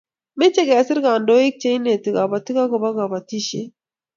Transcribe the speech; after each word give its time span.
Mache 0.39 0.61
kesir 0.69 0.97
kandoik 1.05 1.55
che 1.61 1.69
ineti 1.77 2.09
kabatik 2.15 2.57
akobo 2.63 2.89
kabatishet 2.97 3.71